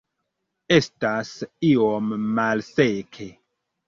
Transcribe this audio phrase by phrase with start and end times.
[0.77, 1.33] Estas
[1.71, 2.09] iom
[2.39, 3.29] malseke